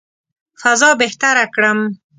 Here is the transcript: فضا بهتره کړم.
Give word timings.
فضا 0.61 0.89
بهتره 0.99 1.45
کړم. 1.53 1.79